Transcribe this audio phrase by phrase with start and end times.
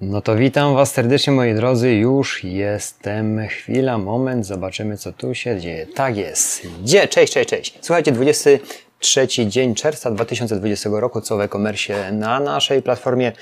[0.00, 5.60] No to witam Was serdecznie moi drodzy, już jestem, chwila, moment, zobaczymy co tu się
[5.60, 5.86] dzieje.
[5.86, 7.08] Tak jest, gdzie?
[7.08, 7.78] Cześć, cześć, cześć.
[7.80, 13.32] Słuchajcie, 23 dzień czerwca 2020 roku, co w e-commerce na naszej platformie.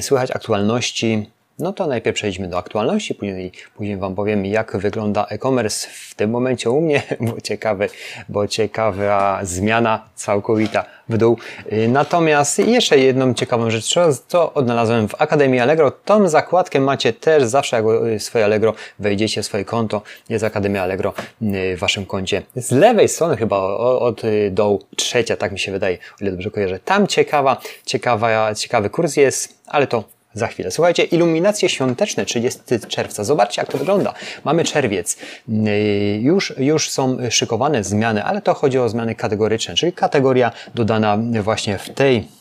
[0.00, 5.88] Słychać aktualności no to najpierw przejdźmy do aktualności, później, później Wam powiem, jak wygląda e-commerce
[5.92, 7.86] w tym momencie u mnie, bo ciekawe,
[8.28, 11.38] bo ciekawa zmiana całkowita w dół.
[11.72, 13.94] Y, natomiast jeszcze jedną ciekawą rzecz,
[14.28, 15.90] co odnalazłem w Akademii Allegro.
[15.90, 21.76] Tą zakładkę macie też zawsze, jak swoje Allegro wejdziecie swoje konto, jest Akademia Allegro y,
[21.76, 22.42] w Waszym koncie.
[22.56, 26.50] Z lewej strony chyba od y, dołu trzecia, tak mi się wydaje, o ile dobrze
[26.50, 26.78] kojarzę.
[26.78, 30.70] Tam ciekawa, ciekawa, ciekawy kurs jest, ale to za chwilę.
[30.70, 33.24] Słuchajcie, iluminacje świąteczne 30 czerwca.
[33.24, 34.14] Zobaczcie, jak to wygląda.
[34.44, 35.16] Mamy czerwiec.
[35.48, 41.18] Yy, już, już są szykowane zmiany, ale to chodzi o zmiany kategoryczne, czyli kategoria dodana
[41.42, 42.37] właśnie w tej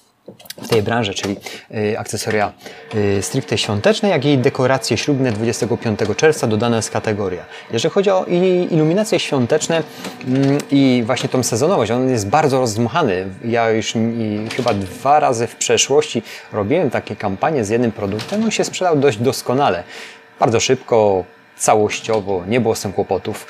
[0.61, 1.35] w tej branży, czyli
[1.71, 2.53] y, akcesoria
[2.95, 7.45] y, stricte świąteczne, jak i dekoracje ślubne 25 czerwca dodana jest kategoria.
[7.71, 8.25] Jeżeli chodzi o
[8.71, 9.83] iluminacje świąteczne
[10.27, 13.27] mm, i właśnie tą sezonowość, on jest bardzo rozdmuchany.
[13.45, 13.93] Ja już
[14.55, 19.17] chyba dwa razy w przeszłości robiłem takie kampanie z jednym produktem, on się sprzedał dość
[19.17, 19.83] doskonale.
[20.39, 21.23] Bardzo szybko,
[21.57, 23.47] całościowo, nie było z tym kłopotów.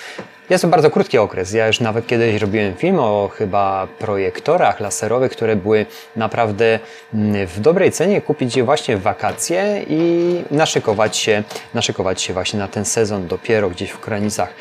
[0.49, 1.53] Jest to bardzo krótki okres.
[1.53, 6.79] Ja już nawet kiedyś robiłem film o chyba projektorach laserowych, które były naprawdę
[7.13, 12.59] mm, w dobrej cenie, kupić je właśnie w wakacje i naszykować się, naszykować się właśnie
[12.59, 14.53] na ten sezon dopiero gdzieś w granicach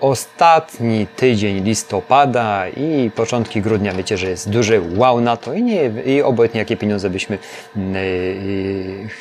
[0.00, 5.90] ostatni tydzień listopada i początki grudnia, wiecie, że jest duży wow na to i, nie,
[6.06, 7.38] i obojętnie jakie pieniądze byśmy
[7.76, 7.82] yy,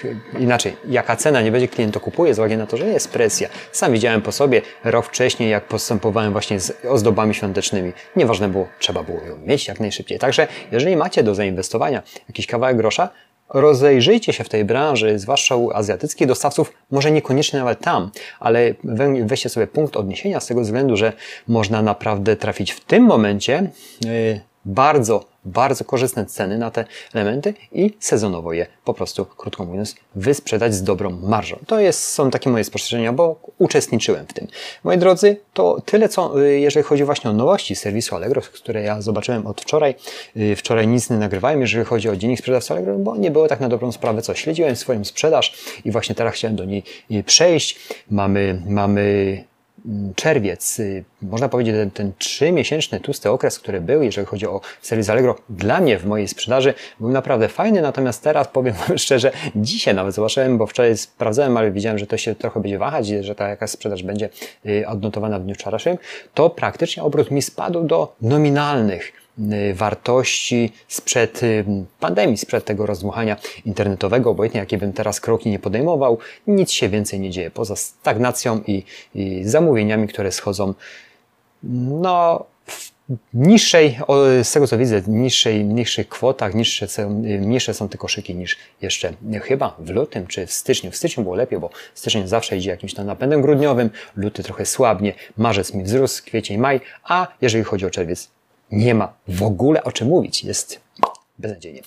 [0.03, 3.11] yy, inaczej, jaka cena nie będzie, klient to kupuje z uwagi na to, że jest
[3.11, 3.49] presja.
[3.71, 7.93] Sam widziałem po sobie rok wcześniej, jak postępowałem właśnie z ozdobami świątecznymi.
[8.15, 10.19] Nieważne było, trzeba było ją mieć jak najszybciej.
[10.19, 13.09] Także jeżeli macie do zainwestowania jakiś kawałek grosza,
[13.49, 18.73] rozejrzyjcie się w tej branży, zwłaszcza u azjatyckich dostawców, może niekoniecznie nawet tam, ale
[19.25, 21.13] weźcie sobie punkt odniesienia z tego względu, że
[21.47, 23.69] można naprawdę trafić w tym momencie
[24.05, 29.95] yy, bardzo bardzo korzystne ceny na te elementy i sezonowo je po prostu, krótko mówiąc,
[30.15, 31.59] wysprzedać z dobrą marżą.
[31.67, 34.47] To jest, są takie moje spostrzeżenia, bo uczestniczyłem w tym.
[34.83, 39.01] Moi drodzy, to tyle, co y, jeżeli chodzi właśnie o nowości serwisu Allegro, które ja
[39.01, 39.95] zobaczyłem od wczoraj.
[40.37, 43.59] Y, wczoraj nic nie nagrywałem, jeżeli chodzi o dziennik sprzedawcy Allegro, bo nie było tak
[43.59, 45.53] na dobrą sprawę, co śledziłem swoją sprzedaż
[45.85, 47.79] i właśnie teraz chciałem do niej y, przejść.
[48.11, 49.48] Mamy, mamy
[50.15, 55.09] czerwiec, y, można powiedzieć, ten, ten trzymiesięczny tłusty okres, który był, jeżeli chodzi o serwis
[55.09, 60.15] Allegro, dla mnie w mojej sprzedaży był naprawdę fajny, natomiast teraz powiem szczerze, dzisiaj nawet
[60.15, 63.69] zobaczyłem, bo wczoraj sprawdzałem, ale widziałem, że to się trochę będzie wahać, że ta jakaś
[63.69, 64.29] sprzedaż będzie
[64.65, 65.97] y, odnotowana w dniu wczorajszym,
[66.33, 69.18] to praktycznie obrót mi spadł do nominalnych
[69.73, 71.65] wartości sprzed y,
[71.99, 76.17] pandemii, sprzed tego rozdmuchania internetowego, obojętnie jakie bym teraz kroki nie podejmował,
[76.47, 78.83] nic się więcej nie dzieje poza stagnacją i,
[79.15, 80.73] i zamówieniami, które schodzą
[81.63, 82.45] no,
[83.33, 83.99] niższej,
[84.43, 86.87] z tego co widzę, niższej, niższych kwotach, niższe,
[87.39, 90.91] niższe są te koszyki niż jeszcze chyba w lutym czy w styczniu.
[90.91, 95.13] W styczniu było lepiej, bo styczeń zawsze idzie jakimś tam napędem grudniowym, luty trochę słabnie,
[95.37, 98.29] marzec mi wzrósł, kwiecień, maj, a jeżeli chodzi o czerwiec,
[98.71, 100.43] nie ma w ogóle o czym mówić.
[100.43, 100.79] Jest
[101.39, 101.81] beznadziejnie.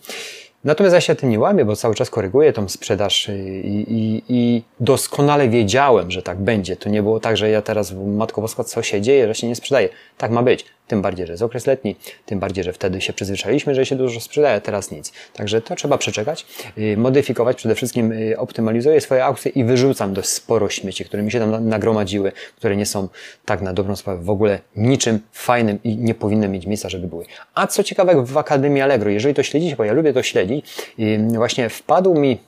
[0.65, 4.63] Natomiast ja się tym nie łamię, bo cały czas koryguję tą sprzedaż i, i, i,
[4.81, 6.77] doskonale wiedziałem, że tak będzie.
[6.77, 9.55] To nie było tak, że ja teraz, Matko Boska, co się dzieje, że się nie
[9.55, 9.89] sprzedaje.
[10.19, 10.65] Tak ma być.
[10.93, 14.21] Tym bardziej, że jest okres letni, tym bardziej, że wtedy się przyzwyczailiśmy, że się dużo
[14.21, 15.13] sprzedaje, teraz nic.
[15.33, 16.47] Także to trzeba przeczekać,
[16.79, 21.33] y, modyfikować, przede wszystkim y, optymalizuję swoje aukcje i wyrzucam dość sporo śmieci, które mi
[21.33, 23.09] się tam nagromadziły, które nie są
[23.45, 27.25] tak na dobrą sprawę w ogóle niczym fajnym i nie powinny mieć miejsca, żeby były.
[27.55, 30.67] A co ciekawe w Akademii Allegro, jeżeli to śledzicie, bo ja lubię to śledzić,
[30.99, 32.39] y, właśnie wpadł mi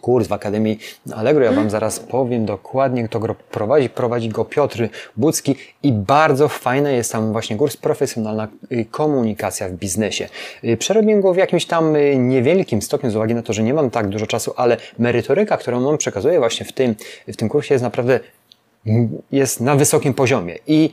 [0.00, 0.78] kurs w Akademii
[1.14, 1.44] Allegro.
[1.44, 3.88] Ja Wam zaraz powiem dokładnie, kto go prowadzi.
[3.88, 9.72] Prowadzi go Piotr Bucki i bardzo fajny jest tam właśnie kurs profesjonalna y, komunikacja w
[9.72, 10.28] biznesie.
[10.64, 13.74] Y, przerobiłem go w jakimś tam y, niewielkim stopniu z uwagi na to, że nie
[13.74, 16.94] mam tak dużo czasu, ale merytoryka, którą on przekazuje właśnie w tym,
[17.28, 18.20] w tym kursie jest naprawdę
[19.32, 20.90] jest na wysokim poziomie i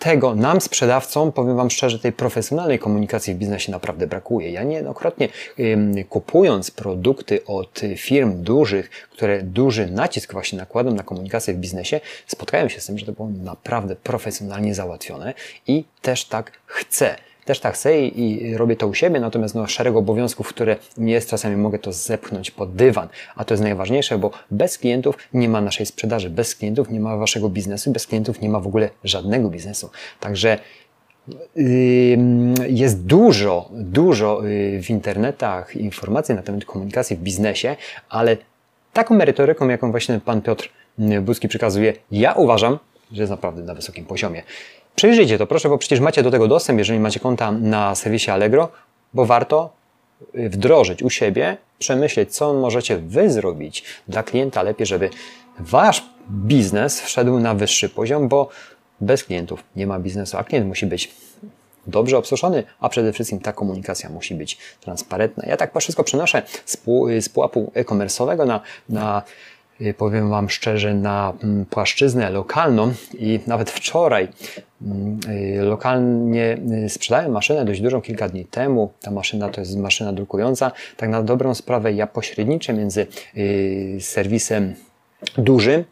[0.00, 4.50] tego nam, sprzedawcom, powiem Wam szczerze, tej profesjonalnej komunikacji w biznesie naprawdę brakuje.
[4.50, 5.28] Ja niejednokrotnie
[6.08, 12.68] kupując produkty od firm dużych, które duży nacisk właśnie nakładam na komunikację w biznesie, spotkałem
[12.68, 15.34] się z tym, że to było naprawdę profesjonalnie załatwione
[15.66, 17.16] i też tak chcę
[17.50, 21.30] też tak chcę i, robię to u siebie, natomiast no, szereg obowiązków, które nie jest,
[21.30, 25.60] czasami mogę to zepchnąć pod dywan, a to jest najważniejsze, bo bez klientów nie ma
[25.60, 29.48] naszej sprzedaży, bez klientów nie ma waszego biznesu, bez klientów nie ma w ogóle żadnego
[29.48, 29.90] biznesu.
[30.20, 30.58] Także
[32.68, 37.76] jest dużo, dużo y, w internetach informacji na temat komunikacji w biznesie,
[38.08, 38.36] ale
[38.92, 40.70] taką merytoryką, jaką właśnie pan Piotr
[41.22, 42.78] Buzki przekazuje, ja uważam,
[43.12, 44.42] że jest naprawdę na wysokim poziomie.
[44.96, 48.68] Przejrzyjcie to proszę, bo przecież macie do tego dostęp, jeżeli macie konta na serwisie Allegro,
[49.14, 49.70] bo warto
[50.34, 55.10] y, wdrożyć u siebie, przemyśleć, co możecie Wy zrobić dla klienta lepiej, żeby
[55.58, 58.48] Wasz biznes wszedł na wyższy poziom, bo
[59.00, 61.10] bez klientów nie ma biznesu, a klient musi być
[61.86, 65.44] dobrze obsłużony, a przede wszystkim ta komunikacja musi być transparentna.
[65.46, 66.42] Ja tak wszystko przenoszę
[67.20, 69.59] z pułapu e-commerce'owego na, na y,
[69.96, 74.28] powiem Wam szczerze, na mm, płaszczyznę lokalną i nawet wczoraj
[74.82, 75.20] mm,
[75.58, 78.92] y, lokalnie y, sprzedałem maszynę dość dużą kilka dni temu.
[79.00, 80.72] Ta maszyna to jest maszyna drukująca.
[80.96, 83.06] Tak na dobrą sprawę ja pośredniczę między
[84.00, 84.74] serwisem
[85.38, 85.84] dużym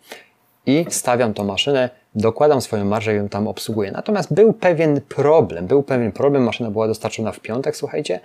[0.67, 3.93] i stawiam tą maszynę, dokładam swoją marżę i ją tam obsługuję.
[3.93, 8.21] Natomiast był pewien problem, był pewien problem, maszyna była dostarczona w piątek, słuchajcie,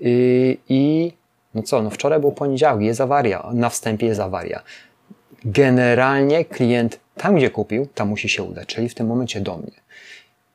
[0.00, 1.12] i, i
[1.54, 4.62] no co, no wczoraj był poniedziałek, jest awaria, na wstępie jest awaria.
[5.46, 9.72] Generalnie klient tam, gdzie kupił, tam musi się udać, czyli w tym momencie do mnie.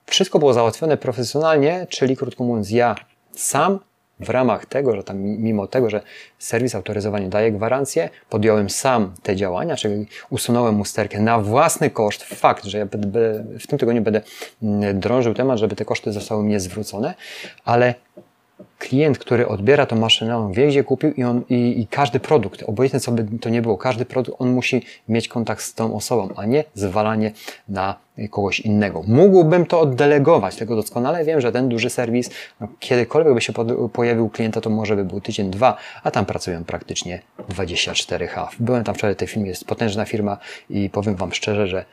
[0.05, 2.95] Wszystko było załatwione profesjonalnie, czyli krótko mówiąc, ja
[3.31, 3.79] sam
[4.19, 6.01] w ramach tego, że tam mimo tego, że
[6.39, 12.23] serwis autoryzowania daje gwarancję, podjąłem sam te działania, czyli usunąłem usterkę na własny koszt.
[12.23, 12.85] Fakt, że ja
[13.59, 14.21] w tym tygodniu będę
[14.63, 17.13] mm, drążył temat, żeby te koszty zostały mnie zwrócone,
[17.65, 17.95] ale
[18.81, 22.63] klient, który odbiera tą maszynę, on wie, gdzie kupił i, on, i, i, każdy produkt,
[22.63, 26.29] obojętnie co by to nie było, każdy produkt, on musi mieć kontakt z tą osobą,
[26.35, 27.31] a nie zwalanie
[27.69, 27.95] na
[28.29, 29.03] kogoś innego.
[29.07, 32.29] Mógłbym to oddelegować, tylko doskonale wiem, że ten duży serwis,
[32.61, 36.25] no, kiedykolwiek by się pod, pojawił klienta, to może by był tydzień, dwa, a tam
[36.25, 38.47] pracują praktycznie 24H.
[38.59, 40.37] Byłem tam wczoraj, tej firmie jest potężna firma
[40.69, 41.85] i powiem Wam szczerze, że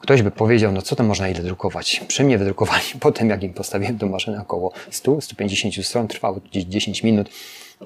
[0.00, 2.02] Ktoś by powiedział, no co to można ile drukować?
[2.08, 7.02] Przy mnie wydrukowali potem, jak im postawiłem tą maszynę około 100-150 stron, trwało gdzieś 10
[7.02, 7.30] minut.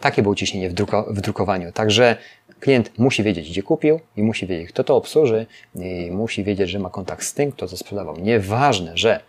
[0.00, 1.72] Takie było ciśnienie w, druko w drukowaniu.
[1.72, 2.16] Także
[2.60, 6.78] klient musi wiedzieć, gdzie kupił i musi wiedzieć, kto to obsłuży i musi wiedzieć, że
[6.78, 8.16] ma kontakt z tym, kto to sprzedawał.
[8.16, 9.20] Nieważne, że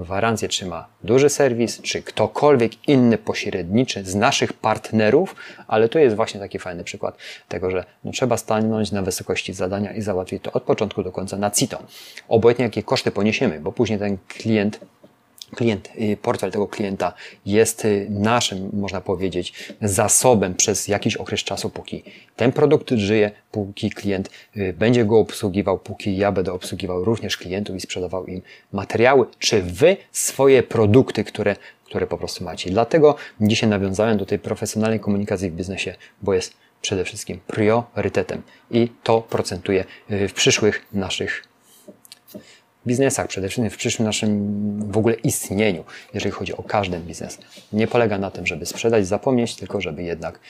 [0.00, 5.36] gwarancję trzyma duży serwis, czy ktokolwiek inny pośredniczy z naszych partnerów,
[5.68, 7.16] ale tu jest właśnie taki fajny przykład
[7.48, 11.36] tego, że no, trzeba stanąć na wysokości zadania i załatwić to od początku do końca
[11.36, 11.82] na CITO.
[12.28, 14.80] Obojętnie jakie koszty poniesiemy, bo później ten klient
[15.54, 17.12] klient, y, portfel tego klienta
[17.46, 22.02] jest y, naszym, można powiedzieć, zasobem przez jakiś okres czasu, póki
[22.36, 27.76] ten produkt żyje, póki klient y, będzie go obsługiwał, póki ja będę obsługiwał również klientów
[27.76, 28.42] i sprzedawał im
[28.72, 32.70] materiały, czy wy swoje produkty, które, które po prostu macie.
[32.70, 38.88] Dlatego dzisiaj nawiązałem do tej profesjonalnej komunikacji w biznesie, bo jest przede wszystkim priorytetem i
[39.02, 41.50] to procentuje w przyszłych naszych
[42.86, 45.84] biznesach, przede wszystkim w przyszłym naszym w ogóle istnieniu,
[46.14, 47.38] jeżeli chodzi o każdy biznes.
[47.72, 50.40] Nie polega na tym, żeby sprzedać, zapomnieć, tylko żeby jednak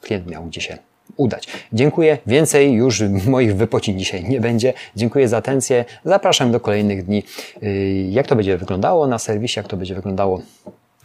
[0.00, 0.78] klient miał gdzie się
[1.16, 1.48] udać.
[1.72, 2.18] Dziękuję.
[2.26, 4.72] Więcej już moich wypocin dzisiaj nie będzie.
[4.96, 5.84] Dziękuję za atencję.
[6.04, 7.22] Zapraszam do kolejnych dni.
[7.62, 10.42] Y, jak to będzie wyglądało na serwisie, jak to będzie wyglądało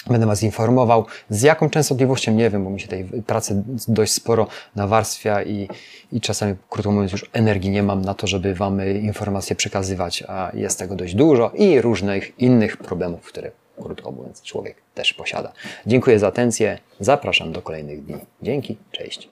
[0.07, 4.47] Będę Was informował, z jaką częstotliwością, nie wiem, bo mi się tej pracy dość sporo
[4.75, 5.69] nawarstwia i,
[6.11, 10.51] i czasami, krótko mówiąc, już energii nie mam na to, żeby Wam informacje przekazywać, a
[10.53, 13.51] jest tego dość dużo i różnych innych problemów, które,
[13.83, 15.51] krótko mówiąc, człowiek też posiada.
[15.85, 18.17] Dziękuję za atencję, zapraszam do kolejnych dni.
[18.41, 19.31] Dzięki, cześć.